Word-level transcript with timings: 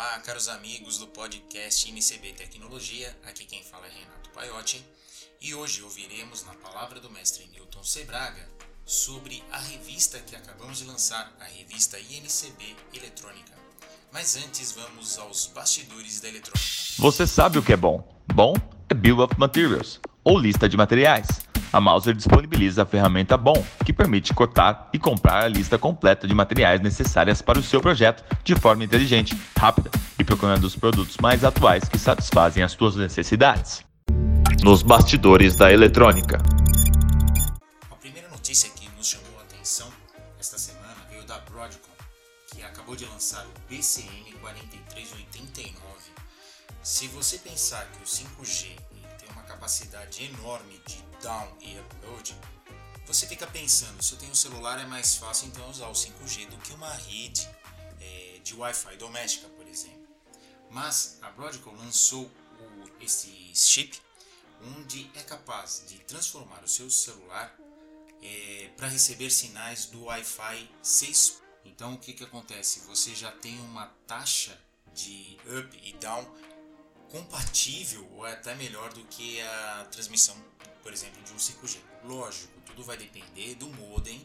Olá, 0.00 0.18
caros 0.20 0.48
amigos 0.48 0.96
do 0.96 1.06
podcast 1.08 1.92
NCB 1.92 2.32
Tecnologia, 2.32 3.14
aqui 3.26 3.44
quem 3.44 3.62
fala 3.62 3.86
é 3.86 3.90
Renato 3.90 4.30
Paiotti 4.30 4.82
e 5.42 5.54
hoje 5.54 5.82
ouviremos 5.82 6.42
na 6.42 6.54
palavra 6.54 6.98
do 7.00 7.10
mestre 7.10 7.46
Newton 7.52 7.82
Sebraga 7.84 8.48
sobre 8.86 9.44
a 9.52 9.58
revista 9.58 10.18
que 10.20 10.34
acabamos 10.34 10.78
de 10.78 10.84
lançar, 10.84 11.30
a 11.38 11.44
revista 11.44 11.98
INCB 11.98 12.74
Eletrônica. 12.94 13.52
Mas 14.10 14.36
antes 14.36 14.72
vamos 14.72 15.18
aos 15.18 15.48
bastidores 15.48 16.18
da 16.18 16.28
eletrônica. 16.28 16.66
Você 16.98 17.26
sabe 17.26 17.58
o 17.58 17.62
que 17.62 17.74
é 17.74 17.76
bom? 17.76 18.02
Bom 18.32 18.54
é 18.88 18.94
Bill 18.94 19.18
of 19.18 19.38
Materials, 19.38 20.00
ou 20.24 20.38
lista 20.38 20.66
de 20.66 20.78
materiais. 20.78 21.26
A 21.72 21.80
Mauser 21.80 22.14
disponibiliza 22.14 22.82
a 22.82 22.86
ferramenta 22.86 23.36
BOM, 23.36 23.62
que 23.84 23.92
permite 23.92 24.34
cotar 24.34 24.88
e 24.92 24.98
comprar 24.98 25.44
a 25.44 25.48
lista 25.48 25.78
completa 25.78 26.26
de 26.26 26.34
materiais 26.34 26.80
necessárias 26.80 27.40
para 27.40 27.60
o 27.60 27.62
seu 27.62 27.80
projeto 27.80 28.24
de 28.42 28.56
forma 28.56 28.82
inteligente, 28.82 29.40
rápida 29.56 29.88
e 30.18 30.24
procurando 30.24 30.64
os 30.64 30.74
produtos 30.74 31.16
mais 31.18 31.44
atuais 31.44 31.88
que 31.88 31.96
satisfazem 31.96 32.64
as 32.64 32.72
suas 32.72 32.96
necessidades. 32.96 33.84
Nos 34.64 34.82
bastidores 34.82 35.54
da 35.54 35.72
eletrônica. 35.72 36.42
A 37.88 37.94
primeira 37.94 38.28
notícia 38.30 38.68
que 38.70 38.88
nos 38.98 39.06
chamou 39.06 39.38
a 39.38 39.42
atenção 39.42 39.86
esta 40.40 40.58
semana 40.58 40.96
veio 41.08 41.24
da 41.24 41.38
Broadcom, 41.38 41.92
que 42.52 42.64
acabou 42.64 42.96
de 42.96 43.04
lançar 43.04 43.46
o 43.46 43.72
BCM 43.72 44.32
4389. 44.40 45.78
Se 46.82 47.06
você 47.06 47.38
pensar 47.38 47.86
que 47.92 48.02
o 48.02 48.06
5G 48.06 48.64
tem 48.64 48.98
uma 48.98 48.99
capacidade 49.60 50.24
enorme 50.24 50.80
de 50.86 51.02
down 51.22 51.54
e 51.60 51.78
upload, 51.78 52.34
você 53.06 53.26
fica 53.26 53.46
pensando, 53.46 54.02
se 54.02 54.14
eu 54.14 54.18
tenho 54.18 54.32
um 54.32 54.34
celular 54.34 54.80
é 54.80 54.86
mais 54.86 55.16
fácil 55.16 55.48
então 55.48 55.68
usar 55.68 55.88
o 55.88 55.92
5G 55.92 56.48
do 56.48 56.56
que 56.56 56.72
uma 56.72 56.90
rede 56.90 57.46
é, 58.00 58.38
de 58.42 58.54
Wi-Fi 58.54 58.96
doméstica, 58.96 59.48
por 59.48 59.66
exemplo. 59.66 60.08
Mas 60.70 61.18
a 61.20 61.30
Broadcom 61.30 61.74
lançou 61.76 62.24
o, 62.24 63.04
esse 63.04 63.52
chip 63.54 64.00
onde 64.78 65.10
é 65.14 65.22
capaz 65.22 65.84
de 65.86 65.98
transformar 66.00 66.64
o 66.64 66.68
seu 66.68 66.88
celular 66.90 67.54
é, 68.22 68.70
para 68.78 68.88
receber 68.88 69.28
sinais 69.28 69.86
do 69.86 70.04
Wi-Fi 70.04 70.70
6. 70.82 71.42
Então 71.66 71.94
o 71.94 71.98
que, 71.98 72.14
que 72.14 72.24
acontece? 72.24 72.80
Você 72.86 73.14
já 73.14 73.30
tem 73.30 73.60
uma 73.60 73.88
taxa 74.06 74.58
de 74.94 75.36
up 75.58 75.80
e 75.84 75.92
down 75.94 76.24
compatível 77.10 78.08
ou 78.12 78.24
até 78.24 78.54
melhor 78.54 78.92
do 78.92 79.04
que 79.04 79.40
a 79.40 79.86
transmissão, 79.90 80.36
por 80.82 80.92
exemplo, 80.92 81.22
de 81.22 81.32
um 81.32 81.36
5G. 81.36 81.78
Lógico, 82.04 82.60
tudo 82.66 82.82
vai 82.84 82.96
depender 82.96 83.54
do 83.56 83.68
modem 83.68 84.24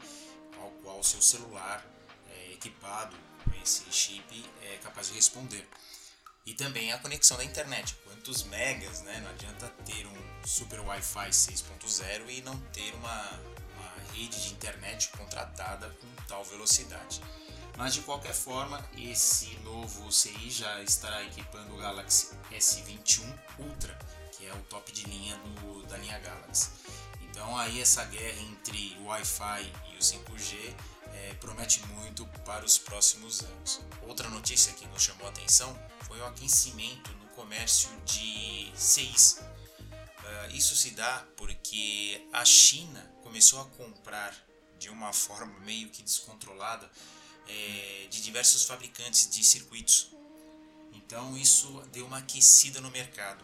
ao 0.60 0.70
qual 0.84 1.04
seu 1.04 1.22
celular 1.22 1.86
é 2.30 2.54
equipado 2.54 3.16
com 3.44 3.52
esse 3.62 3.84
chip 3.92 4.46
é 4.64 4.78
capaz 4.78 5.08
de 5.08 5.14
responder. 5.14 5.68
E 6.46 6.54
também 6.54 6.94
a 6.94 7.00
conexão 7.00 7.38
da 7.38 7.44
internet, 7.44 7.96
quantos 8.04 8.44
megas, 8.44 9.02
né? 9.02 9.20
Não 9.22 9.32
adianta 9.32 9.68
ter 9.84 10.06
um 10.06 10.46
super 10.46 10.80
Wi-Fi 10.80 11.30
6.0 11.30 12.30
e 12.30 12.42
não 12.44 12.56
ter 12.72 12.94
uma, 12.94 13.32
uma 13.76 14.14
rede 14.14 14.40
de 14.44 14.54
internet 14.54 15.10
contratada 15.10 15.90
com 15.90 16.24
tal 16.28 16.44
velocidade. 16.46 17.20
Mas 17.78 17.94
de 17.94 18.02
qualquer 18.02 18.34
forma, 18.34 18.84
esse 18.98 19.58
novo 19.58 20.12
CI 20.12 20.50
já 20.50 20.82
estará 20.82 21.24
equipando 21.24 21.74
o 21.74 21.78
Galaxy 21.78 22.30
S21 22.52 23.38
Ultra, 23.60 23.98
que 24.32 24.46
é 24.46 24.54
o 24.54 24.62
top 24.64 24.92
de 24.92 25.04
linha 25.06 25.36
do, 25.38 25.86
da 25.86 25.98
linha 25.98 26.18
Galaxy. 26.20 26.70
Então 27.22 27.58
aí 27.58 27.82
essa 27.82 28.06
guerra 28.06 28.42
entre 28.44 28.96
o 29.02 29.08
Wi-Fi 29.08 29.72
e 29.92 29.98
o 29.98 30.00
5G 30.00 30.74
é, 31.14 31.34
promete 31.36 31.86
muito 31.88 32.26
para 32.46 32.66
os 32.66 32.78
próximos 32.78 33.42
anos. 33.42 33.82
Outra 34.04 34.30
notícia 34.30 34.72
que 34.74 34.88
nos 34.88 35.04
chamou 35.04 35.28
a 35.28 35.30
atenção 35.30 35.78
foi 36.02 36.20
o 36.20 36.26
aquecimento 36.26 37.12
no 37.12 37.28
comércio 37.30 37.90
de 38.06 38.72
CIs. 38.74 39.42
Uh, 40.26 40.56
isso 40.56 40.76
se 40.76 40.92
dá 40.92 41.26
porque 41.36 42.26
a 42.32 42.44
China 42.46 43.02
começou 43.22 43.62
a 43.62 43.66
comprar 43.66 44.34
de 44.80 44.90
uma 44.90 45.14
forma 45.14 45.60
meio 45.60 45.90
que 45.90 46.02
descontrolada 46.02 46.90
é, 47.48 48.08
de 48.10 48.22
diversos 48.22 48.66
fabricantes 48.66 49.30
de 49.30 49.44
circuitos. 49.44 50.10
Então 50.94 51.38
isso 51.38 51.82
deu 51.92 52.06
uma 52.06 52.20
aquecida 52.20 52.82
no 52.82 52.90
mercado. 52.92 53.44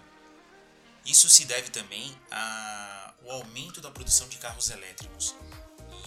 Isso 1.06 1.30
se 1.30 1.46
deve 1.46 1.70
também 1.70 2.16
ao 2.30 3.32
aumento 3.32 3.82
da 3.82 3.90
produção 3.90 4.28
de 4.30 4.38
carros 4.38 4.70
elétricos 4.70 5.36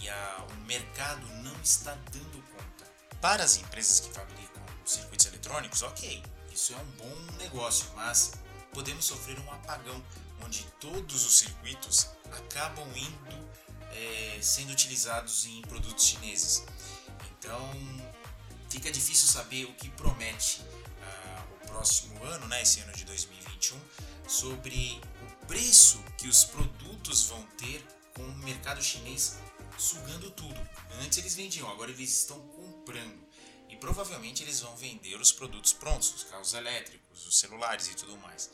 e 0.01 0.09
a, 0.09 0.45
o 0.49 0.55
mercado 0.65 1.25
não 1.43 1.55
está 1.61 1.95
dando 2.11 2.43
conta. 2.51 2.85
Para 3.19 3.43
as 3.43 3.57
empresas 3.57 3.99
que 3.99 4.13
fabricam 4.13 4.63
circuitos 4.85 5.25
eletrônicos, 5.25 5.81
ok, 5.81 6.23
isso 6.53 6.73
é 6.73 6.77
um 6.77 6.91
bom 6.91 7.33
negócio, 7.37 7.91
mas 7.95 8.33
podemos 8.71 9.05
sofrer 9.05 9.39
um 9.39 9.51
apagão 9.51 10.01
onde 10.43 10.63
todos 10.79 11.25
os 11.25 11.39
circuitos 11.39 12.07
acabam 12.31 12.87
indo 12.95 13.49
é, 13.91 14.39
sendo 14.41 14.71
utilizados 14.71 15.45
em 15.45 15.61
produtos 15.63 16.05
chineses. 16.05 16.63
Então 17.45 17.69
fica 18.69 18.91
difícil 18.91 19.27
saber 19.27 19.65
o 19.65 19.73
que 19.73 19.87
promete 19.89 20.61
uh, 20.61 21.53
o 21.53 21.67
próximo 21.67 22.23
ano, 22.23 22.47
né, 22.47 22.63
esse 22.63 22.79
ano 22.79 22.91
de 22.93 23.05
2021, 23.05 23.79
sobre 24.27 24.99
o 25.21 25.45
preço 25.45 26.03
que 26.17 26.27
os 26.27 26.43
produtos 26.43 27.27
vão 27.27 27.43
ter 27.57 27.85
com 28.15 28.23
o 28.23 28.35
mercado 28.37 28.81
chinês 28.81 29.37
sugando 29.77 30.31
tudo. 30.31 30.59
Antes 31.03 31.19
eles 31.19 31.35
vendiam, 31.35 31.69
agora 31.69 31.91
eles 31.91 32.09
estão 32.09 32.39
comprando. 32.47 33.23
E 33.69 33.77
provavelmente 33.77 34.41
eles 34.41 34.61
vão 34.61 34.75
vender 34.75 35.15
os 35.15 35.31
produtos 35.31 35.71
prontos, 35.71 36.15
os 36.15 36.23
carros 36.23 36.53
elétricos, 36.53 37.27
os 37.27 37.37
celulares 37.37 37.87
e 37.89 37.93
tudo 37.93 38.17
mais. 38.17 38.49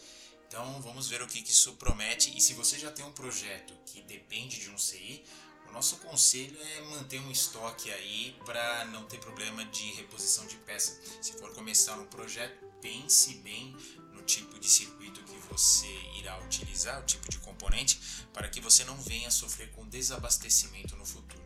Então 0.48 0.82
vamos 0.82 1.08
ver 1.08 1.22
o 1.22 1.28
que 1.28 1.40
isso 1.40 1.74
promete. 1.74 2.36
E 2.36 2.42
se 2.42 2.54
você 2.54 2.78
já 2.78 2.92
tem 2.92 3.06
um 3.06 3.14
projeto 3.14 3.74
que 3.86 4.02
depende 4.02 4.60
de 4.60 4.70
um 4.70 4.78
CI, 4.78 5.24
nosso 5.72 5.98
conselho 5.98 6.58
é 6.78 6.82
manter 6.96 7.20
um 7.22 7.32
estoque 7.32 7.92
aí 7.92 8.36
para 8.46 8.86
não 8.86 9.04
ter 9.04 9.20
problema 9.20 9.64
de 9.66 9.92
reposição 9.94 10.46
de 10.46 10.56
peça. 10.58 11.00
Se 11.22 11.34
for 11.34 11.52
começar 11.54 11.96
um 11.96 12.06
projeto, 12.06 12.66
pense 12.82 13.36
bem 13.36 13.76
no 14.14 14.22
tipo 14.24 14.60
de 14.60 14.68
circuito 14.68 15.22
que 15.24 15.38
você 15.50 15.88
irá 16.20 16.38
utilizar, 16.44 17.02
o 17.02 17.06
tipo 17.06 17.30
de 17.30 17.38
componente, 17.40 18.00
para 18.34 18.48
que 18.48 18.60
você 18.60 18.84
não 18.84 18.96
venha 18.98 19.32
sofrer 19.32 19.72
com 19.72 19.88
desabastecimento 19.88 20.96
no 20.96 21.06
futuro. 21.06 21.42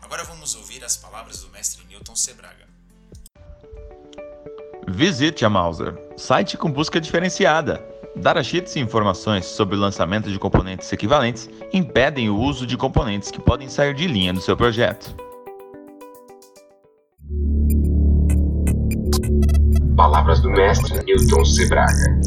Agora 0.00 0.24
vamos 0.24 0.54
ouvir 0.54 0.84
as 0.84 0.96
palavras 0.96 1.40
do 1.40 1.48
mestre 1.50 1.84
Newton 1.84 2.16
Sebraga. 2.16 2.68
Visite 4.88 5.44
a 5.44 5.50
Mauser, 5.50 5.94
site 6.16 6.56
com 6.56 6.70
busca 6.70 7.00
diferenciada 7.00 7.91
Datasheets 8.16 8.76
e 8.76 8.80
informações 8.80 9.46
sobre 9.46 9.74
o 9.74 9.78
lançamento 9.78 10.30
de 10.30 10.38
componentes 10.38 10.92
equivalentes 10.92 11.48
impedem 11.72 12.28
o 12.28 12.38
uso 12.38 12.66
de 12.66 12.76
componentes 12.76 13.30
que 13.30 13.40
podem 13.40 13.68
sair 13.68 13.94
de 13.94 14.06
linha 14.06 14.32
do 14.32 14.40
seu 14.40 14.56
projeto. 14.56 15.14
Palavras 19.96 20.40
do 20.40 20.50
mestre 20.50 21.02
Newton 21.04 21.44
Sebraga. 21.44 22.20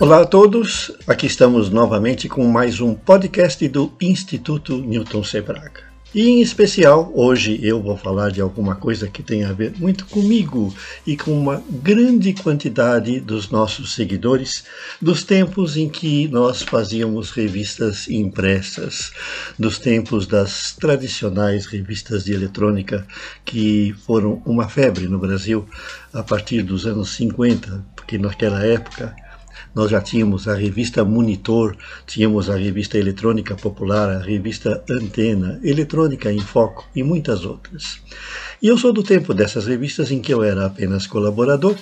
Olá 0.00 0.22
a 0.22 0.26
todos, 0.26 0.92
aqui 1.06 1.26
estamos 1.26 1.70
novamente 1.70 2.28
com 2.28 2.44
mais 2.46 2.80
um 2.80 2.94
podcast 2.94 3.66
do 3.68 3.92
Instituto 4.00 4.78
Newton 4.78 5.22
Sebraga. 5.24 5.91
E 6.14 6.28
em 6.28 6.42
especial, 6.42 7.10
hoje 7.14 7.58
eu 7.62 7.80
vou 7.80 7.96
falar 7.96 8.30
de 8.30 8.42
alguma 8.42 8.74
coisa 8.74 9.08
que 9.08 9.22
tem 9.22 9.44
a 9.44 9.52
ver 9.54 9.72
muito 9.78 10.04
comigo 10.04 10.74
e 11.06 11.16
com 11.16 11.32
uma 11.32 11.64
grande 11.70 12.34
quantidade 12.34 13.18
dos 13.18 13.48
nossos 13.48 13.94
seguidores, 13.94 14.62
dos 15.00 15.24
tempos 15.24 15.74
em 15.74 15.88
que 15.88 16.28
nós 16.28 16.60
fazíamos 16.60 17.30
revistas 17.30 18.10
impressas, 18.10 19.10
dos 19.58 19.78
tempos 19.78 20.26
das 20.26 20.72
tradicionais 20.72 21.64
revistas 21.64 22.24
de 22.24 22.34
eletrônica 22.34 23.06
que 23.42 23.94
foram 24.04 24.42
uma 24.44 24.68
febre 24.68 25.08
no 25.08 25.18
Brasil 25.18 25.66
a 26.12 26.22
partir 26.22 26.60
dos 26.60 26.84
anos 26.84 27.08
50, 27.14 27.86
porque 27.96 28.18
naquela 28.18 28.62
época 28.62 29.16
nós 29.74 29.90
já 29.90 30.00
tínhamos 30.00 30.46
a 30.48 30.54
revista 30.54 31.04
Monitor, 31.04 31.76
tínhamos 32.06 32.48
a 32.48 32.56
revista 32.56 32.98
Eletrônica 32.98 33.54
Popular, 33.54 34.10
a 34.10 34.18
revista 34.18 34.82
Antena, 34.88 35.60
Eletrônica 35.62 36.32
em 36.32 36.40
Foco 36.40 36.88
e 36.94 37.02
muitas 37.02 37.44
outras. 37.44 38.00
E 38.60 38.68
eu 38.68 38.78
sou 38.78 38.92
do 38.92 39.02
tempo 39.02 39.34
dessas 39.34 39.66
revistas 39.66 40.10
em 40.10 40.20
que 40.20 40.32
eu 40.32 40.42
era 40.42 40.66
apenas 40.66 41.06
colaborador 41.06 41.76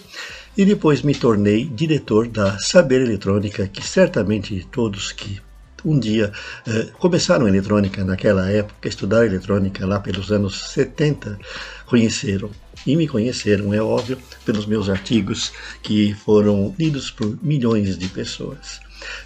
e 0.57 0.65
depois 0.65 1.03
me 1.03 1.15
tornei 1.15 1.65
diretor 1.65 2.27
da 2.29 2.59
Saber 2.59 3.03
Eletrônica, 3.03 3.69
que 3.69 3.87
certamente 3.87 4.67
todos 4.71 5.13
que 5.13 5.41
um 5.85 5.99
dia 5.99 6.33
eh, 6.67 6.89
começaram 6.99 7.49
eletrônica 7.49 8.05
naquela 8.05 8.51
época, 8.51 8.89
estudar 8.89 9.27
eletrônica 9.27 9.87
lá 9.87 10.01
pelos 10.01 10.31
anos 10.31 10.71
70, 10.73 11.39
conheceram. 11.87 12.51
E 12.87 12.97
me 12.97 13.07
conheceram, 13.07 13.75
é 13.75 13.83
óbvio, 13.83 14.19
pelos 14.45 14.65
meus 14.65 14.89
artigos 14.89 15.53
que 15.83 16.15
foram 16.15 16.75
lidos 16.79 17.11
por 17.11 17.39
milhões 17.43 17.99
de 17.99 18.09
pessoas. 18.09 18.81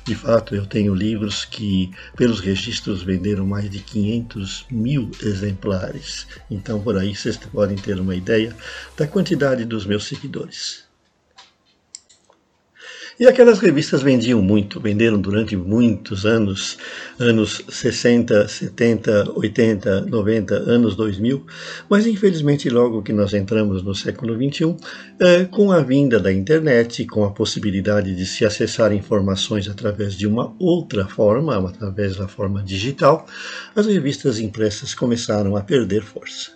De 0.04 0.14
fato, 0.14 0.54
eu 0.54 0.66
tenho 0.66 0.94
livros 0.94 1.44
que, 1.44 1.90
pelos 2.16 2.40
registros, 2.40 3.02
venderam 3.02 3.46
mais 3.46 3.68
de 3.70 3.80
500 3.80 4.66
mil 4.70 5.10
exemplares. 5.22 6.26
Então, 6.50 6.80
por 6.80 6.96
aí 6.96 7.14
vocês 7.14 7.36
podem 7.36 7.76
ter 7.76 7.98
uma 7.98 8.14
ideia 8.14 8.54
da 8.96 9.06
quantidade 9.06 9.64
dos 9.64 9.84
meus 9.84 10.04
seguidores. 10.04 10.83
E 13.18 13.28
aquelas 13.28 13.60
revistas 13.60 14.02
vendiam 14.02 14.42
muito, 14.42 14.80
venderam 14.80 15.20
durante 15.20 15.56
muitos 15.56 16.26
anos, 16.26 16.76
anos 17.16 17.62
60, 17.68 18.48
70, 18.48 19.30
80, 19.36 20.00
90, 20.00 20.54
anos 20.56 20.96
2000, 20.96 21.46
mas 21.88 22.08
infelizmente 22.08 22.68
logo 22.68 23.04
que 23.04 23.12
nós 23.12 23.32
entramos 23.32 23.84
no 23.84 23.94
século 23.94 24.36
21, 24.36 24.76
é, 25.20 25.44
com 25.44 25.70
a 25.70 25.80
vinda 25.80 26.18
da 26.18 26.32
internet, 26.32 27.06
com 27.06 27.24
a 27.24 27.30
possibilidade 27.30 28.16
de 28.16 28.26
se 28.26 28.44
acessar 28.44 28.92
informações 28.92 29.68
através 29.68 30.16
de 30.16 30.26
uma 30.26 30.52
outra 30.58 31.06
forma, 31.06 31.56
através 31.56 32.16
da 32.16 32.26
forma 32.26 32.64
digital, 32.64 33.26
as 33.76 33.86
revistas 33.86 34.40
impressas 34.40 34.92
começaram 34.92 35.54
a 35.56 35.60
perder 35.60 36.02
força 36.02 36.52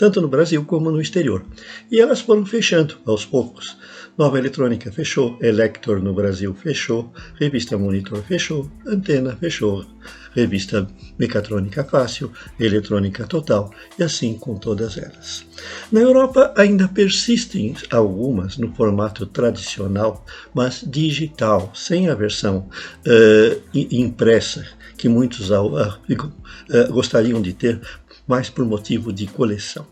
tanto 0.00 0.22
no 0.22 0.28
Brasil 0.28 0.64
como 0.64 0.90
no 0.90 0.98
exterior. 0.98 1.44
E 1.90 2.00
elas 2.00 2.22
foram 2.22 2.46
fechando 2.46 2.96
aos 3.04 3.26
poucos. 3.26 3.76
Nova 4.18 4.38
Eletrônica 4.38 4.92
fechou, 4.92 5.38
Elector 5.40 6.02
no 6.02 6.12
Brasil 6.12 6.52
fechou, 6.54 7.12
Revista 7.38 7.78
Monitor 7.78 8.22
fechou, 8.22 8.70
Antena 8.86 9.36
fechou, 9.36 9.86
Revista 10.34 10.86
Mecatrônica 11.18 11.82
Fácil, 11.84 12.30
Eletrônica 12.58 13.26
Total 13.26 13.70
e 13.98 14.02
assim 14.02 14.34
com 14.34 14.56
todas 14.56 14.98
elas. 14.98 15.46
Na 15.90 16.00
Europa 16.00 16.52
ainda 16.56 16.88
persistem 16.88 17.74
algumas 17.90 18.58
no 18.58 18.72
formato 18.74 19.26
tradicional, 19.26 20.24
mas 20.54 20.84
digital, 20.86 21.72
sem 21.74 22.08
a 22.08 22.14
versão 22.14 22.68
uh, 23.06 23.60
impressa 23.74 24.66
que 24.96 25.08
muitos 25.08 25.50
uh, 25.50 25.98
gostariam 26.92 27.40
de 27.40 27.52
ter, 27.52 27.80
mais 28.26 28.50
por 28.50 28.64
motivo 28.64 29.12
de 29.12 29.26
coleção. 29.26 29.86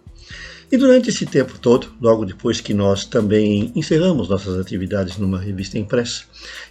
E 0.70 0.76
durante 0.76 1.08
esse 1.08 1.24
tempo 1.24 1.58
todo, 1.58 1.94
logo 1.98 2.26
depois 2.26 2.60
que 2.60 2.74
nós 2.74 3.06
também 3.06 3.72
encerramos 3.74 4.28
nossas 4.28 4.58
atividades 4.60 5.16
numa 5.16 5.38
revista 5.38 5.78
impressa 5.78 6.24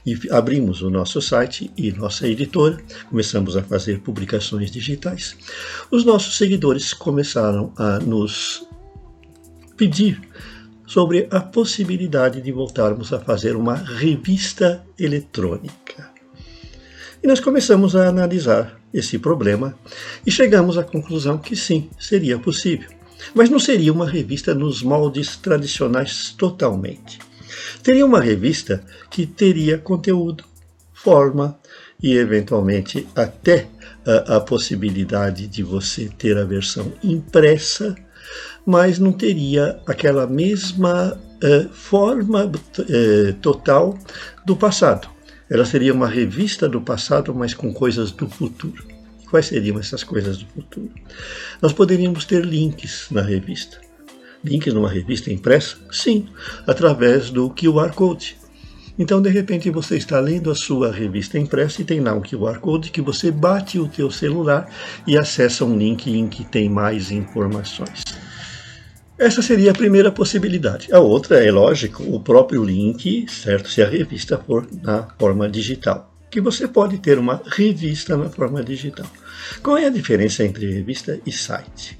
e 0.05 0.15
abrimos 0.29 0.83
o 0.83 0.89
nosso 0.91 1.19
site 1.19 1.71
e 1.75 1.91
nossa 1.91 2.27
editora, 2.27 2.77
começamos 3.09 3.57
a 3.57 3.63
fazer 3.63 3.99
publicações 4.01 4.69
digitais, 4.69 5.35
os 5.89 6.05
nossos 6.05 6.37
seguidores 6.37 6.93
começaram 6.93 7.73
a 7.75 7.97
nos 7.97 8.67
pedir 9.75 10.21
sobre 10.85 11.27
a 11.31 11.39
possibilidade 11.39 12.39
de 12.39 12.51
voltarmos 12.51 13.11
a 13.11 13.19
fazer 13.19 13.55
uma 13.55 13.75
revista 13.75 14.85
eletrônica. 14.99 16.11
E 17.21 17.27
nós 17.27 17.39
começamos 17.39 17.95
a 17.95 18.07
analisar 18.07 18.79
esse 18.93 19.17
problema 19.17 19.77
e 20.23 20.29
chegamos 20.29 20.77
à 20.77 20.83
conclusão 20.83 21.39
que 21.39 21.55
sim, 21.55 21.89
seria 21.99 22.37
possível. 22.37 22.96
Mas 23.33 23.49
não 23.49 23.59
seria 23.59 23.91
uma 23.91 24.07
revista 24.07 24.53
nos 24.53 24.81
moldes 24.81 25.35
tradicionais 25.35 26.33
totalmente. 26.37 27.19
Teria 27.83 28.05
uma 28.05 28.21
revista 28.21 28.83
que 29.09 29.25
teria 29.25 29.77
conteúdo, 29.77 30.43
forma 30.93 31.57
e, 32.01 32.15
eventualmente, 32.15 33.07
até 33.15 33.67
a, 34.05 34.37
a 34.37 34.39
possibilidade 34.39 35.47
de 35.47 35.63
você 35.63 36.09
ter 36.17 36.37
a 36.37 36.43
versão 36.43 36.91
impressa, 37.03 37.95
mas 38.65 38.99
não 38.99 39.11
teria 39.11 39.79
aquela 39.85 40.27
mesma 40.27 41.17
uh, 41.43 41.69
forma 41.69 42.45
uh, 42.45 43.33
total 43.41 43.97
do 44.45 44.55
passado. 44.55 45.07
Ela 45.49 45.63
seria 45.63 45.93
uma 45.93 46.07
revista 46.07 46.67
do 46.67 46.81
passado, 46.81 47.33
mas 47.33 47.53
com 47.53 47.73
coisas 47.73 48.11
do 48.11 48.27
futuro. 48.27 48.96
Quais 49.29 49.47
seriam 49.47 49.77
essas 49.77 50.03
coisas 50.03 50.37
do 50.37 50.45
futuro? 50.45 50.89
Nós 51.61 51.73
poderíamos 51.73 52.23
ter 52.23 52.45
links 52.45 53.07
na 53.11 53.21
revista. 53.21 53.79
Links 54.43 54.73
numa 54.73 54.89
revista 54.89 55.31
impressa? 55.31 55.75
Sim, 55.91 56.27
através 56.65 57.29
do 57.29 57.49
QR 57.49 57.91
Code. 57.93 58.37
Então, 58.97 59.21
de 59.21 59.29
repente, 59.29 59.69
você 59.69 59.97
está 59.97 60.19
lendo 60.19 60.49
a 60.49 60.55
sua 60.55 60.91
revista 60.91 61.37
impressa 61.37 61.81
e 61.81 61.85
tem 61.85 61.99
lá 61.99 62.13
um 62.13 62.21
QR 62.21 62.59
Code 62.59 62.89
que 62.89 63.01
você 63.01 63.29
bate 63.29 63.77
o 63.77 63.87
teu 63.87 64.09
celular 64.09 64.71
e 65.05 65.17
acessa 65.17 65.65
um 65.65 65.77
link 65.77 66.09
em 66.09 66.27
que 66.27 66.45
tem 66.45 66.69
mais 66.69 67.11
informações. 67.11 68.03
Essa 69.19 69.41
seria 69.41 69.71
a 69.71 69.75
primeira 69.75 70.11
possibilidade. 70.11 70.91
A 70.93 70.99
outra 70.99 71.43
é 71.43 71.51
lógico, 71.51 72.03
o 72.03 72.19
próprio 72.19 72.63
link, 72.63 73.25
certo, 73.29 73.69
se 73.69 73.81
a 73.81 73.87
revista 73.87 74.37
for 74.37 74.67
na 74.81 75.07
forma 75.19 75.49
digital 75.49 76.16
que 76.29 76.41
você 76.41 76.67
pode 76.67 76.97
ter 76.97 77.17
uma 77.17 77.41
revista 77.45 78.17
na 78.17 78.29
forma 78.29 78.63
digital. 78.63 79.07
Qual 79.63 79.77
é 79.77 79.85
a 79.85 79.91
diferença 79.91 80.43
entre 80.43 80.71
revista 80.71 81.19
e 81.25 81.31
site? 81.31 81.97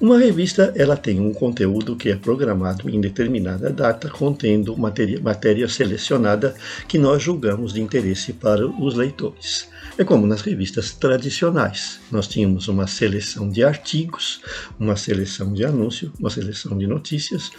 Uma 0.00 0.18
revista 0.18 0.72
ela 0.74 0.96
tem 0.96 1.20
um 1.20 1.32
conteúdo 1.32 1.94
que 1.94 2.08
é 2.08 2.16
programado 2.16 2.88
em 2.88 3.00
determinada 3.00 3.70
data, 3.70 4.08
contendo 4.08 4.76
matéria, 4.76 5.20
matéria 5.20 5.68
selecionada 5.68 6.54
que 6.88 6.98
nós 6.98 7.22
julgamos 7.22 7.74
de 7.74 7.82
interesse 7.82 8.32
para 8.32 8.66
os 8.66 8.94
leitores. 8.94 9.68
É 9.98 10.04
como 10.04 10.26
nas 10.26 10.40
revistas 10.40 10.92
tradicionais. 10.92 12.00
Nós 12.10 12.26
tínhamos 12.26 12.66
uma 12.68 12.86
seleção 12.86 13.50
de 13.50 13.62
artigos, 13.62 14.40
uma 14.78 14.96
seleção 14.96 15.52
de 15.52 15.64
anúncios, 15.64 16.10
uma 16.18 16.30
seleção 16.30 16.78
de 16.78 16.86
notícias, 16.86 17.50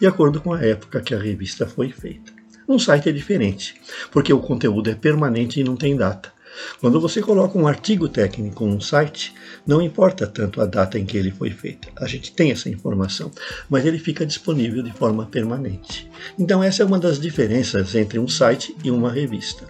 de 0.00 0.06
acordo 0.06 0.40
com 0.40 0.54
a 0.54 0.64
época 0.64 1.02
que 1.02 1.14
a 1.14 1.18
revista 1.18 1.66
foi 1.66 1.90
feita. 1.90 2.39
Um 2.70 2.78
site 2.78 3.08
é 3.08 3.12
diferente, 3.12 3.74
porque 4.12 4.32
o 4.32 4.38
conteúdo 4.38 4.88
é 4.88 4.94
permanente 4.94 5.58
e 5.58 5.64
não 5.64 5.74
tem 5.74 5.96
data. 5.96 6.32
Quando 6.80 7.00
você 7.00 7.20
coloca 7.20 7.58
um 7.58 7.66
artigo 7.66 8.08
técnico 8.08 8.64
num 8.64 8.80
site, 8.80 9.34
não 9.66 9.82
importa 9.82 10.24
tanto 10.24 10.60
a 10.60 10.66
data 10.66 10.96
em 10.96 11.04
que 11.04 11.16
ele 11.16 11.32
foi 11.32 11.50
feito. 11.50 11.88
A 11.96 12.06
gente 12.06 12.32
tem 12.32 12.52
essa 12.52 12.68
informação, 12.68 13.32
mas 13.68 13.84
ele 13.84 13.98
fica 13.98 14.24
disponível 14.24 14.84
de 14.84 14.92
forma 14.92 15.26
permanente. 15.26 16.08
Então, 16.38 16.62
essa 16.62 16.84
é 16.84 16.86
uma 16.86 17.00
das 17.00 17.18
diferenças 17.18 17.96
entre 17.96 18.20
um 18.20 18.28
site 18.28 18.72
e 18.84 18.90
uma 18.92 19.10
revista. 19.10 19.64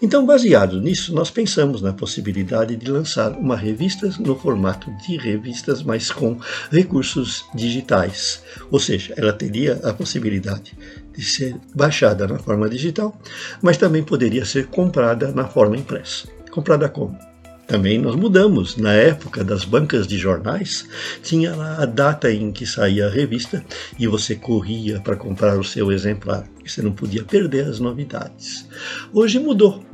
Então, 0.00 0.24
baseado 0.24 0.80
nisso, 0.80 1.14
nós 1.14 1.30
pensamos 1.30 1.82
na 1.82 1.92
possibilidade 1.92 2.76
de 2.76 2.90
lançar 2.90 3.32
uma 3.32 3.56
revista 3.56 4.10
no 4.18 4.36
formato 4.36 4.90
de 5.06 5.16
revistas, 5.16 5.82
mas 5.82 6.10
com 6.10 6.38
recursos 6.70 7.44
digitais. 7.54 8.42
Ou 8.70 8.78
seja, 8.78 9.14
ela 9.16 9.32
teria 9.32 9.80
a 9.84 9.92
possibilidade 9.92 10.76
de 11.16 11.24
ser 11.24 11.56
baixada 11.74 12.26
na 12.26 12.38
forma 12.38 12.68
digital, 12.68 13.18
mas 13.62 13.76
também 13.76 14.02
poderia 14.02 14.44
ser 14.44 14.66
comprada 14.66 15.32
na 15.32 15.46
forma 15.46 15.76
impressa. 15.76 16.28
Comprada 16.50 16.88
como? 16.88 17.29
Também 17.70 18.00
nós 18.00 18.16
mudamos. 18.16 18.76
Na 18.76 18.92
época 18.94 19.44
das 19.44 19.64
bancas 19.64 20.04
de 20.04 20.18
jornais, 20.18 20.88
tinha 21.22 21.54
lá 21.54 21.80
a 21.80 21.86
data 21.86 22.28
em 22.28 22.50
que 22.50 22.66
saía 22.66 23.06
a 23.06 23.08
revista 23.08 23.64
e 23.96 24.08
você 24.08 24.34
corria 24.34 24.98
para 24.98 25.14
comprar 25.14 25.56
o 25.56 25.62
seu 25.62 25.92
exemplar. 25.92 26.44
Você 26.66 26.82
não 26.82 26.90
podia 26.90 27.22
perder 27.22 27.66
as 27.66 27.78
novidades. 27.78 28.66
Hoje 29.12 29.38
mudou. 29.38 29.84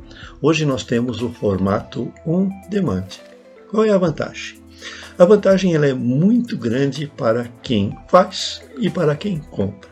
Hoje 0.40 0.64
nós 0.64 0.84
temos 0.84 1.20
o 1.20 1.28
formato 1.28 2.10
on 2.26 2.48
demand. 2.70 3.08
Qual 3.70 3.84
é 3.84 3.90
a 3.90 3.98
vantagem? 3.98 4.58
A 5.18 5.26
vantagem 5.26 5.74
ela 5.74 5.86
é 5.86 5.92
muito 5.92 6.56
grande 6.56 7.12
para 7.14 7.44
quem 7.62 7.94
faz 8.08 8.62
e 8.78 8.88
para 8.88 9.14
quem 9.14 9.38
compra. 9.38 9.90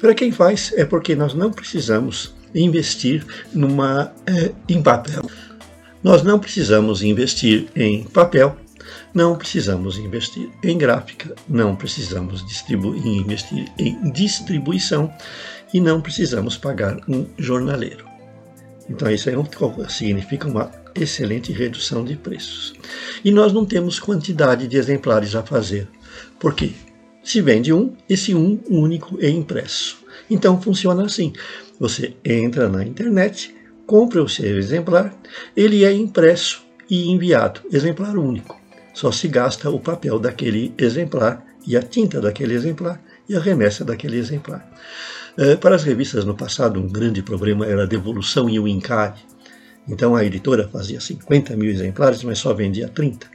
Para 0.00 0.16
quem 0.16 0.32
faz 0.32 0.72
é 0.76 0.84
porque 0.84 1.14
nós 1.14 1.32
não 1.32 1.52
precisamos 1.52 2.34
investir 2.52 3.24
numa, 3.54 4.12
é, 4.26 4.50
em 4.68 4.82
papel. 4.82 5.22
Nós 6.02 6.22
não 6.22 6.38
precisamos 6.38 7.02
investir 7.02 7.68
em 7.76 8.02
papel, 8.02 8.56
não 9.14 9.36
precisamos 9.36 9.98
investir 9.98 10.50
em 10.62 10.76
gráfica, 10.76 11.34
não 11.48 11.76
precisamos 11.76 12.44
investir 13.04 13.72
em 13.78 14.10
distribuição 14.10 15.12
e 15.72 15.80
não 15.80 16.00
precisamos 16.00 16.56
pagar 16.56 16.98
um 17.08 17.26
jornaleiro. 17.38 18.04
Então 18.90 19.10
isso 19.10 19.28
aí 19.28 19.36
significa 19.88 20.48
uma 20.48 20.70
excelente 20.94 21.52
redução 21.52 22.04
de 22.04 22.16
preços. 22.16 22.74
E 23.24 23.30
nós 23.30 23.52
não 23.52 23.64
temos 23.64 24.00
quantidade 24.00 24.66
de 24.66 24.76
exemplares 24.76 25.34
a 25.34 25.42
fazer. 25.42 25.88
Por 26.38 26.54
quê? 26.54 26.72
Se 27.22 27.40
vende 27.40 27.72
um, 27.72 27.94
esse 28.08 28.34
um 28.34 28.60
único 28.68 29.18
é 29.20 29.30
impresso. 29.30 29.98
Então 30.28 30.60
funciona 30.60 31.04
assim: 31.04 31.32
você 31.78 32.16
entra 32.24 32.68
na 32.68 32.84
internet, 32.84 33.54
compra 33.86 34.22
o 34.22 34.28
seu 34.28 34.58
exemplar, 34.58 35.14
ele 35.56 35.84
é 35.84 35.92
impresso 35.92 36.62
e 36.88 37.10
enviado, 37.10 37.60
exemplar 37.72 38.16
único. 38.16 38.60
Só 38.94 39.10
se 39.10 39.28
gasta 39.28 39.70
o 39.70 39.80
papel 39.80 40.18
daquele 40.18 40.74
exemplar 40.76 41.44
e 41.66 41.76
a 41.76 41.82
tinta 41.82 42.20
daquele 42.20 42.54
exemplar 42.54 43.02
e 43.28 43.34
a 43.34 43.40
remessa 43.40 43.84
daquele 43.84 44.18
exemplar. 44.18 44.68
É, 45.36 45.56
para 45.56 45.76
as 45.76 45.84
revistas 45.84 46.24
no 46.24 46.34
passado, 46.34 46.78
um 46.78 46.88
grande 46.88 47.22
problema 47.22 47.64
era 47.64 47.84
a 47.84 47.86
devolução 47.86 48.50
e 48.50 48.58
o 48.58 48.68
encare. 48.68 49.20
Então 49.88 50.14
a 50.14 50.24
editora 50.24 50.68
fazia 50.68 51.00
50 51.00 51.56
mil 51.56 51.70
exemplares, 51.70 52.22
mas 52.22 52.38
só 52.38 52.52
vendia 52.52 52.88
30. 52.88 53.26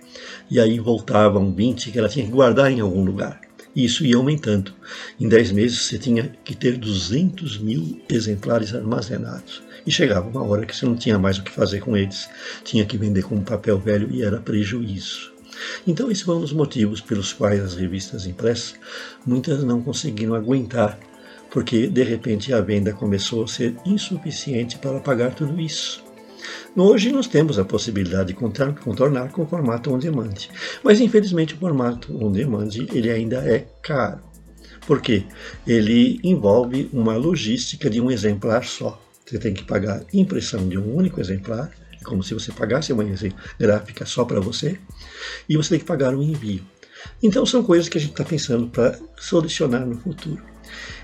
E 0.50 0.60
aí 0.60 0.80
voltavam 0.80 1.54
20 1.54 1.92
que 1.92 2.00
ela 2.00 2.08
tinha 2.08 2.26
que 2.26 2.32
guardar 2.32 2.72
em 2.72 2.80
algum 2.80 3.04
lugar. 3.04 3.42
E 3.76 3.84
isso 3.84 4.06
ia 4.06 4.16
aumentando. 4.16 4.74
Em 5.20 5.28
10 5.28 5.52
meses 5.52 5.80
você 5.82 5.98
tinha 5.98 6.32
que 6.44 6.56
ter 6.56 6.78
200 6.78 7.58
mil 7.60 8.02
exemplares 8.10 8.74
armazenados. 8.74 9.62
E 9.88 9.92
chegava 9.92 10.28
uma 10.28 10.44
hora 10.44 10.66
que 10.66 10.76
você 10.76 10.86
não 10.86 10.98
tinha 10.98 11.18
mais 11.18 11.38
o 11.38 11.44
que 11.44 11.50
fazer 11.50 11.80
com 11.80 11.96
eles, 11.96 12.30
tinha 12.66 12.86
que 12.86 12.98
vender 12.98 13.24
com 13.24 13.42
papel 13.42 13.80
velho 13.80 14.10
e 14.12 14.22
era 14.22 14.38
prejuízo. 14.38 15.32
Então, 15.88 16.12
esses 16.12 16.24
foram 16.24 16.42
os 16.42 16.52
motivos 16.52 17.00
pelos 17.00 17.32
quais 17.32 17.64
as 17.64 17.76
revistas 17.76 18.26
impressas, 18.26 18.76
muitas 19.26 19.64
não 19.64 19.82
conseguiram 19.82 20.36
aguentar, 20.36 21.00
porque 21.50 21.88
de 21.88 22.04
repente 22.04 22.54
a 22.54 22.60
venda 22.60 22.92
começou 22.92 23.46
a 23.46 23.48
ser 23.48 23.76
insuficiente 23.86 24.78
para 24.78 25.00
pagar 25.00 25.34
tudo 25.34 25.60
isso. 25.60 26.04
Hoje 26.76 27.10
nós 27.10 27.28
temos 27.28 27.58
a 27.58 27.64
possibilidade 27.64 28.34
de 28.34 28.34
contornar 28.34 29.32
com 29.32 29.44
o 29.44 29.48
formato 29.48 29.94
on 29.94 30.00
demand, 30.00 30.36
mas 30.84 31.00
infelizmente 31.00 31.56
o 31.56 31.58
formato 31.58 32.14
on 32.24 32.30
demand 32.30 32.70
ele 32.94 33.10
ainda 33.10 33.38
é 33.38 33.66
caro. 33.82 34.20
Por 34.86 35.02
quê? 35.02 35.24
Ele 35.66 36.20
envolve 36.24 36.90
uma 36.92 37.16
logística 37.16 37.90
de 37.90 38.00
um 38.02 38.12
exemplar 38.12 38.66
só. 38.66 39.02
Você 39.28 39.38
tem 39.38 39.54
que 39.54 39.66
pagar 39.66 40.04
impressão 40.14 40.70
de 40.70 40.78
um 40.78 40.96
único 40.96 41.20
exemplar, 41.20 41.70
é 42.00 42.04
como 42.04 42.24
se 42.24 42.34
você 42.34 42.50
pagasse 42.52 42.94
uma 42.94 43.04
gráfica 43.60 44.06
só 44.06 44.24
para 44.24 44.40
você, 44.40 44.80
e 45.50 45.58
você 45.58 45.72
tem 45.72 45.80
que 45.80 45.86
pagar 45.86 46.16
o 46.16 46.24
envio. 46.24 46.64
Então 47.22 47.46
são 47.46 47.62
coisas 47.62 47.90
que 47.90 47.98
a 47.98 48.02
gente 48.02 48.12
está 48.12 48.24
pensando 48.24 48.68
para 48.68 48.98
solucionar 49.18 49.86
no 49.86 49.98
futuro. 49.98 50.42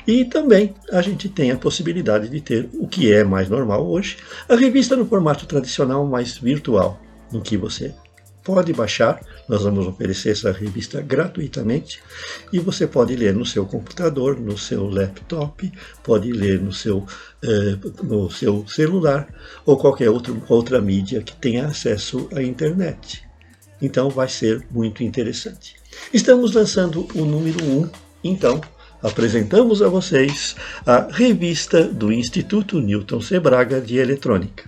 E 0.08 0.24
também 0.24 0.74
a 0.92 1.02
gente 1.02 1.28
tem 1.28 1.52
a 1.52 1.58
possibilidade 1.58 2.30
de 2.30 2.40
ter 2.40 2.70
o 2.74 2.88
que 2.88 3.12
é 3.12 3.26
mais 3.26 3.50
normal 3.50 3.86
hoje, 3.86 4.18
a 4.48 4.56
revista 4.56 4.96
no 4.96 5.06
formato 5.06 5.46
tradicional 5.46 6.06
mais 6.06 6.38
virtual, 6.38 7.02
em 7.32 7.42
que 7.42 7.58
você 7.58 7.94
pode 8.42 8.72
baixar, 8.72 9.20
nós 9.48 9.64
vamos 9.64 9.86
oferecer 9.88 10.30
essa 10.30 10.52
revista 10.52 11.02
gratuitamente 11.02 12.02
e 12.52 12.60
você 12.60 12.88
pode 12.88 13.16
ler 13.16 13.34
no 13.34 13.46
seu 13.46 13.66
computador, 13.66 14.40
no 14.40 14.58
seu 14.58 14.90
laptop, 14.90 15.72
pode 16.04 16.32
ler 16.32 16.62
no 16.62 16.72
seu, 16.72 17.06
eh, 17.44 17.78
no 18.04 18.32
seu 18.32 18.66
celular 18.68 19.28
ou 19.66 19.78
qualquer 19.78 20.10
outro, 20.10 20.42
outra 20.48 20.80
mídia 20.82 21.22
que 21.22 21.36
tenha 21.36 21.66
acesso 21.66 22.30
à 22.34 22.42
internet. 22.42 23.24
Então 23.82 24.10
vai 24.10 24.30
ser 24.30 24.66
muito 24.72 25.04
interessante. 25.04 25.76
Estamos 26.14 26.54
lançando 26.54 27.08
o 27.14 27.26
número 27.26 27.64
1, 27.64 27.90
então 28.24 28.62
apresentamos 29.02 29.82
a 29.82 29.90
vocês 29.90 30.56
a 30.86 31.08
revista 31.12 31.84
do 31.84 32.12
Instituto 32.12 32.80
Newton 32.80 33.20
Sebraga 33.20 33.82
de 33.82 33.98
Eletrônica, 33.98 34.64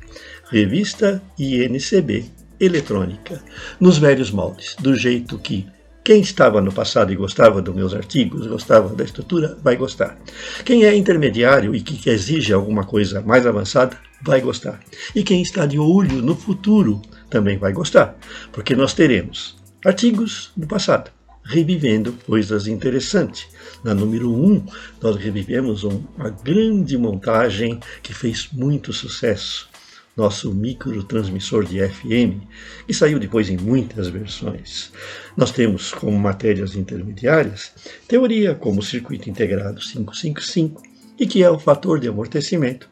revista 0.50 1.24
INCB 1.40 2.35
Eletrônica, 2.60 3.42
nos 3.80 3.98
velhos 3.98 4.32
moldes, 4.32 4.76
do 4.80 4.96
jeito 4.96 5.38
que 5.38 5.68
quem 6.06 6.22
estava 6.22 6.62
no 6.62 6.72
passado 6.72 7.12
e 7.12 7.16
gostava 7.16 7.62
dos 7.62 7.74
meus 7.74 7.94
artigos, 7.94 8.46
gostava 8.46 8.96
da 8.96 9.04
estrutura, 9.04 9.58
vai 9.64 9.76
gostar. 9.76 10.16
Quem 10.64 10.86
é 10.86 10.96
intermediário 10.96 11.76
e 11.76 11.82
que 11.82 12.10
exige 12.10 12.54
alguma 12.54 12.84
coisa 12.84 13.22
mais 13.22 13.48
avançada, 13.48 13.98
vai 14.22 14.40
gostar. 14.40 14.80
E 15.16 15.24
quem 15.24 15.42
está 15.42 15.66
de 15.66 15.80
olho 15.80 16.22
no 16.22 16.36
futuro 16.36 17.02
também 17.28 17.58
vai 17.58 17.74
gostar, 17.74 18.16
porque 18.52 18.76
nós 18.76 18.94
teremos 18.94 19.58
artigos 19.84 20.52
do 20.56 20.68
passado, 20.68 21.10
revivendo 21.44 22.14
coisas 22.26 22.68
interessantes. 22.68 23.48
Na 23.84 23.94
número 23.94 24.32
1, 24.32 24.46
um, 24.46 24.66
nós 25.02 25.16
revivemos 25.16 25.84
uma 25.84 26.30
grande 26.30 26.98
montagem 26.98 27.80
que 28.02 28.14
fez 28.14 28.50
muito 28.52 28.94
sucesso. 28.94 29.68
Nosso 30.16 30.54
microtransmissor 30.54 31.66
de 31.66 31.86
FM, 31.86 32.40
que 32.88 32.94
saiu 32.94 33.20
depois 33.20 33.50
em 33.50 33.58
muitas 33.58 34.08
versões. 34.08 34.92
Nós 35.36 35.52
temos 35.52 35.94
como 35.94 36.18
matérias 36.18 36.76
intermediárias 36.76 37.74
teoria 38.08 38.56
como 38.56 38.82
circuito 38.82 39.30
integrado 39.30 39.82
555, 39.82 40.82
e 41.18 41.26
que 41.26 41.44
é 41.44 41.50
o 41.50 41.60
fator 41.60 42.00
de 42.00 42.08
amortecimento, 42.08 42.90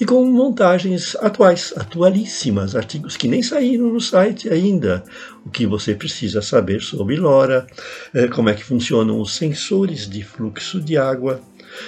e 0.00 0.04
com 0.04 0.24
montagens 0.24 1.16
atuais, 1.16 1.72
atualíssimas, 1.76 2.76
artigos 2.76 3.16
que 3.16 3.28
nem 3.28 3.42
saíram 3.42 3.92
no 3.92 4.00
site 4.00 4.48
ainda, 4.48 5.04
o 5.44 5.50
que 5.50 5.66
você 5.66 5.94
precisa 5.94 6.40
saber 6.40 6.80
sobre 6.80 7.16
LoRa, 7.16 7.66
eh, 8.14 8.28
como 8.28 8.48
é 8.48 8.54
que 8.54 8.64
funcionam 8.64 9.20
os 9.20 9.34
sensores 9.34 10.08
de 10.08 10.22
fluxo 10.22 10.80
de 10.80 10.96
água, 10.96 11.40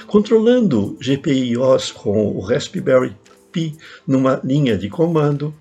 controlando 0.07 0.99
GPIOs 1.01 1.93
com 1.93 2.37
o 2.37 2.41
Raspberry 2.41 3.15
Numa 4.07 4.41
linha 4.45 4.77
de 4.77 4.89
comando 4.89 5.55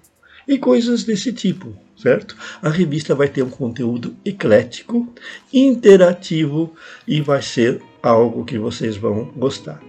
e 0.47 0.57
coisas 0.57 1.03
desse 1.03 1.33
tipo, 1.33 1.75
certo? 1.97 2.35
A 2.61 2.69
revista 2.69 3.15
vai 3.15 3.27
ter 3.27 3.43
um 3.43 3.49
conteúdo 3.49 4.15
eclético, 4.23 5.07
interativo 5.53 6.73
e 7.07 7.21
vai 7.21 7.41
ser 7.41 7.81
algo 8.01 8.45
que 8.45 8.57
vocês 8.57 8.95
vão 8.95 9.25
gostar. 9.35 9.81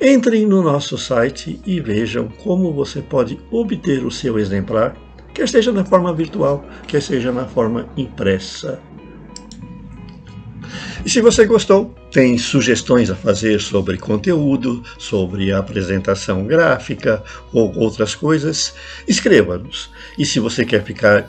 Entrem 0.00 0.46
no 0.46 0.62
nosso 0.62 0.96
site 0.96 1.60
e 1.66 1.80
vejam 1.80 2.28
como 2.42 2.72
você 2.72 3.02
pode 3.02 3.38
obter 3.50 4.04
o 4.04 4.10
seu 4.10 4.38
exemplar, 4.38 4.96
quer 5.32 5.48
seja 5.48 5.72
na 5.72 5.84
forma 5.84 6.12
virtual, 6.12 6.64
quer 6.88 7.02
seja 7.02 7.30
na 7.30 7.46
forma 7.46 7.88
impressa. 7.96 8.80
E 11.04 11.10
se 11.10 11.20
você 11.20 11.44
gostou, 11.44 11.94
tem 12.10 12.38
sugestões 12.38 13.10
a 13.10 13.14
fazer 13.14 13.60
sobre 13.60 13.98
conteúdo, 13.98 14.82
sobre 14.98 15.52
apresentação 15.52 16.46
gráfica 16.46 17.22
ou 17.52 17.76
outras 17.76 18.14
coisas, 18.14 18.72
escreva-nos. 19.06 19.90
E 20.18 20.24
se 20.24 20.40
você 20.40 20.64
quer 20.64 20.82
ficar 20.82 21.26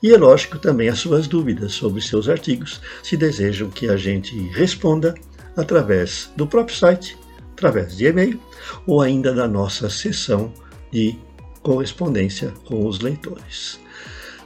E 0.01 0.11
é 0.11 0.17
lógico 0.17 0.57
também 0.57 0.89
as 0.89 0.97
suas 0.97 1.27
dúvidas 1.27 1.73
sobre 1.73 2.01
seus 2.01 2.27
artigos, 2.27 2.81
se 3.03 3.15
desejam 3.15 3.69
que 3.69 3.87
a 3.87 3.97
gente 3.97 4.35
responda 4.53 5.13
através 5.55 6.31
do 6.35 6.47
próprio 6.47 6.75
site, 6.75 7.15
através 7.53 7.95
de 7.95 8.07
e-mail 8.07 8.41
ou 8.87 8.99
ainda 8.99 9.31
da 9.31 9.47
nossa 9.47 9.89
sessão 9.89 10.51
de 10.91 11.17
correspondência 11.61 12.53
com 12.65 12.85
os 12.85 12.99
leitores. 12.99 13.79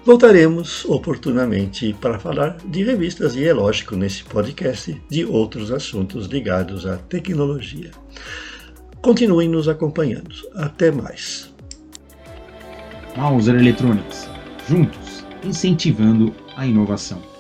Voltaremos 0.06 0.86
oportunamente 0.86 1.96
para 2.00 2.20
falar 2.20 2.58
de 2.66 2.84
revistas 2.84 3.36
e, 3.36 3.44
é 3.44 3.52
lógico, 3.52 3.96
nesse 3.96 4.24
podcast, 4.24 5.02
de 5.10 5.26
outros 5.26 5.72
assuntos 5.72 6.28
ligados 6.28 6.86
à 6.86 6.98
tecnologia. 6.98 7.90
Continuem 9.02 9.50
nos 9.50 9.68
acompanhando. 9.68 10.36
Até 10.54 10.92
mais. 10.92 11.52
Mauser 13.18 13.56
Electronics. 13.56 14.30
Juntos, 14.68 15.26
incentivando 15.44 16.32
a 16.56 16.68
inovação. 16.68 17.35